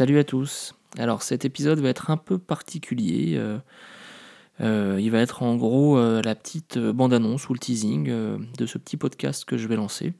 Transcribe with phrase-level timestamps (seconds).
[0.00, 0.74] Salut à tous.
[0.96, 3.34] Alors cet épisode va être un peu particulier.
[3.36, 3.58] Euh,
[4.62, 8.78] euh, il va être en gros euh, la petite bande-annonce ou le teasing de ce
[8.78, 10.14] petit podcast que je vais lancer,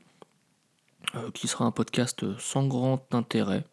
[1.33, 3.65] qui sera un podcast sans grand intérêt,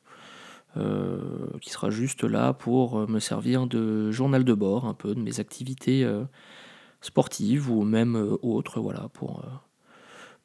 [1.59, 5.41] qui sera juste là pour me servir de journal de bord, un peu de mes
[5.41, 6.09] activités
[7.01, 9.43] sportives ou même autres, voilà, pour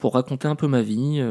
[0.02, 1.22] pour raconter un peu ma vie.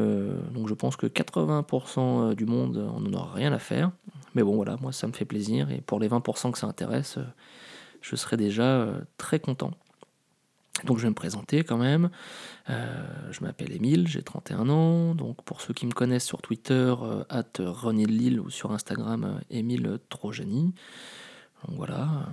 [0.54, 3.90] Donc je pense que 80% euh, du monde on n'en aura rien à faire.
[4.34, 5.70] Mais bon voilà, moi ça me fait plaisir.
[5.70, 7.24] Et pour les 20% que ça intéresse, euh,
[8.00, 9.72] je serai déjà très content.
[10.84, 12.10] Donc je vais me présenter quand même.
[12.68, 15.14] je m'appelle Émile, j'ai 31 ans.
[15.14, 16.94] Donc pour ceux qui me connaissent sur Twitter,
[17.28, 20.74] at René Lille ou sur Instagram, Émile Trojani.
[21.68, 22.26] Donc voilà.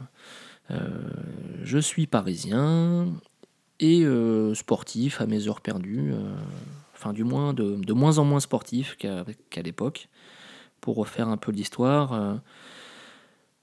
[0.69, 3.09] je suis parisien
[3.79, 6.35] et euh, sportif à mes heures perdues, euh,
[6.93, 10.09] enfin du moins de, moins en moins sportif qu'à l'époque,
[10.81, 12.13] pour refaire un peu l'histoire.
[12.13, 12.35] Euh,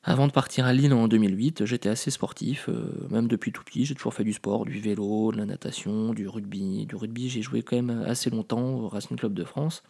[0.02, 2.68] avant de partir à Lille en 2008, j'étais assez sportif,
[3.10, 6.28] même depuis tout petit, j'ai toujours fait du sport, du vélo, de la natation, du
[6.28, 6.86] rugby.
[6.86, 9.82] Du rugby, j'ai joué quand même assez longtemps au Racing Club de France.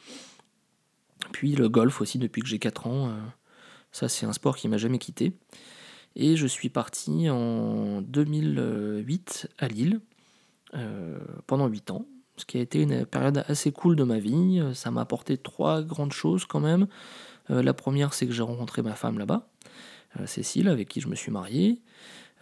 [1.33, 3.15] Puis le golf aussi depuis que j'ai 4 ans.
[3.93, 5.35] ça, c'est un sport qui m'a jamais quitté.
[6.17, 10.01] Et je suis parti en 2008 à Lille
[10.75, 12.07] euh, pendant 8 ans,
[12.37, 14.63] ce qui a été une période assez cool de ma vie.
[14.75, 16.87] Ça m'a apporté trois grandes choses quand même.
[17.51, 19.49] Euh, la première, c'est que j'ai rencontré ma femme là-bas,
[20.21, 21.81] euh, Cécile, avec qui je me suis marié.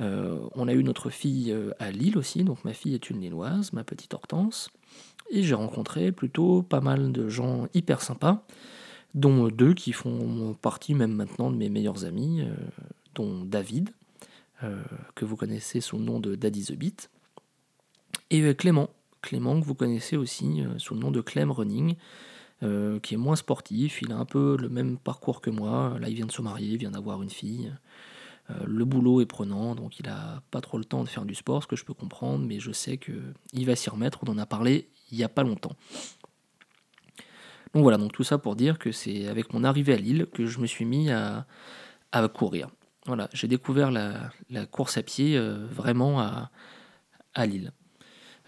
[0.01, 3.85] on a eu notre fille à Lille aussi, donc ma fille est une Lilloise, ma
[3.85, 4.71] petite Hortense.
[5.31, 8.45] Et j'ai rencontré plutôt pas mal de gens hyper sympas,
[9.15, 12.43] dont deux qui font partie même maintenant de mes meilleurs amis,
[13.15, 13.91] dont David,
[15.15, 17.09] que vous connaissez sous le nom de Daddy the Beat,
[18.31, 18.91] et euh, Clément,
[19.25, 21.97] Clément que vous connaissez aussi euh, sous le nom de Clem Running,
[22.63, 26.09] euh, qui est moins sportif, il a un peu le même parcours que moi, là
[26.09, 27.73] il vient de se marier, il vient d'avoir une fille.
[28.67, 31.63] le boulot est prenant, donc il n'a pas trop le temps de faire du sport,
[31.63, 34.47] ce que je peux comprendre, mais je sais qu'il va s'y remettre, on en a
[34.47, 35.75] parlé il n'y a pas longtemps.
[37.73, 40.47] Donc voilà, donc tout ça pour dire que c'est avec mon arrivée à Lille que
[40.47, 41.47] je me suis mis à,
[42.35, 42.69] courir.
[43.07, 45.39] Voilà, j'ai découvert la, course à pied
[45.71, 47.73] vraiment à Lille.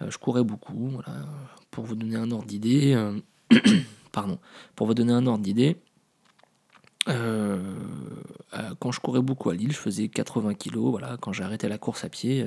[0.03, 1.01] Euh, je courais beaucoup,
[1.71, 2.95] pour vous donner un ordre d'idée.
[2.95, 3.19] Euh,
[4.13, 4.39] pardon,
[4.75, 5.77] pour vous donner un ordre d'idée.
[7.09, 7.61] Euh,
[8.81, 10.77] quand je courais beaucoup à Lille, je faisais 80 kg.
[10.77, 12.47] Voilà, quand j'ai arrêté la course à pied,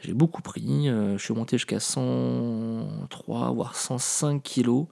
[0.00, 0.86] j'ai beaucoup pris.
[0.86, 4.86] je suis monté jusqu'à 103 voire 105 kg.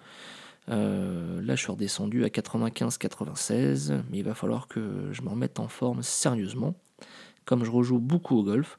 [0.69, 5.69] là, je suis redescendu à 95-96, mais il va falloir que je me remette en
[5.69, 6.75] forme sérieusement.
[7.47, 8.79] Comme je rejoue beaucoup au golf,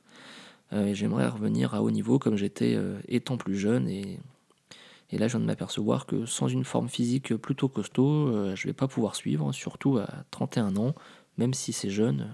[0.71, 3.87] euh, j'aimerais revenir à haut niveau comme j'étais euh, étant plus jeune.
[3.87, 4.19] Et,
[5.11, 8.73] là, je viens de m'apercevoir que sans une forme physique plutôt costaud, euh, je vais
[8.73, 10.93] pas pouvoir suivre, surtout à 31 ans,
[11.37, 12.31] même si c'est jeune,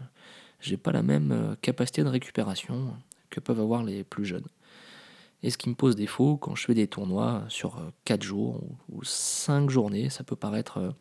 [0.59, 2.93] j'ai pas la même capacité de récupération
[3.29, 4.47] que peuvent avoir les plus jeunes.
[5.43, 9.03] Et ce qui me pose défaut quand je fais des tournois sur 4 jours ou
[9.03, 10.95] 5 journées, ça peut paraître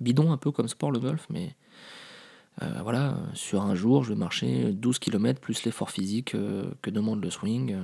[0.00, 1.56] bidon un peu comme sport le golf, mais
[2.62, 6.90] euh, voilà, sur un jour, je vais marcher 12 km plus l'effort physique euh, que
[6.90, 7.76] demande le swing.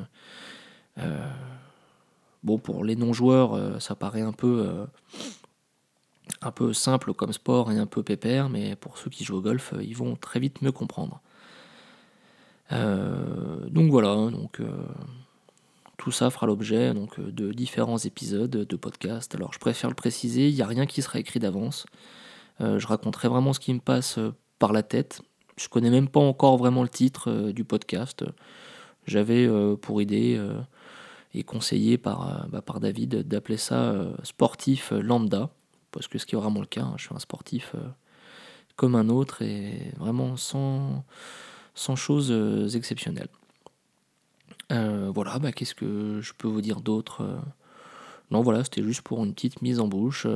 [0.98, 1.30] Euh,
[2.42, 4.86] bon, pour les non-joueurs, ça paraît un peu,
[6.42, 9.42] un peu simple comme sport et un peu pépère, mais pour ceux qui jouent au
[9.42, 11.20] golf, ils vont très vite me comprendre.
[12.70, 14.60] donc voilà, donc
[15.96, 19.34] tout ça fera l'objet donc de différents épisodes de podcast.
[19.34, 21.86] Alors je préfère le préciser, il n'y a rien qui sera écrit d'avance.
[22.60, 24.18] je raconterai vraiment ce qui me passe
[24.64, 25.20] par la tête.
[25.58, 28.24] Je connais même pas encore vraiment le titre euh, du podcast.
[29.06, 30.58] J'avais euh, pour idée euh,
[31.34, 35.50] et conseillé par, bah, par David d'appeler ça sportif lambda,
[35.90, 37.74] parce que ce qui est vraiment le cas, hein, je suis un sportif
[38.76, 41.04] comme un autre et vraiment sans,
[41.74, 42.32] sans choses
[42.74, 43.28] exceptionnelles.
[44.70, 47.22] voilà, bah, qu'est-ce que je peux vous dire d'autre
[48.30, 50.26] Non, voilà, c'était juste pour une petite mise en bouche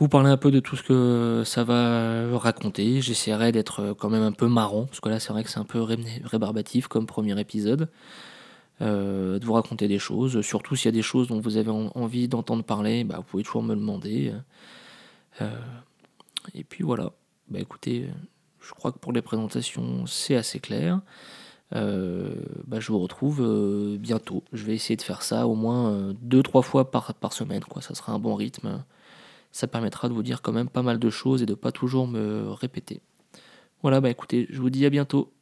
[0.00, 3.02] vous parler un peu de tout ce que ça va raconter.
[3.02, 5.60] J'essaierai d'être euh, quand même un peu marrant, parce que là c'est vrai que c'est
[5.60, 5.86] un peu
[6.24, 7.90] rébarbatif comme premier épisode.
[8.80, 11.70] Euh, de vous raconter des choses, surtout s'il y a des choses dont vous avez
[11.70, 14.32] envie d'entendre parler, bah, vous pouvez toujours me demander.
[15.42, 15.50] Euh,
[16.54, 17.12] et puis voilà,
[17.48, 18.08] bah, écoutez,
[18.58, 21.00] je crois que pour les présentations c'est assez clair.
[21.72, 24.44] bah, je vous retrouve bientôt.
[24.54, 27.82] Je vais essayer de faire ça au moins 2-3 fois par, par semaine, quoi.
[27.82, 28.82] ça sera un bon rythme
[29.52, 32.06] ça permettra de vous dire quand même pas mal de choses et de pas toujours
[32.06, 33.00] me répéter.
[33.82, 35.32] Voilà, bah écoutez, je vous dis à bientôt.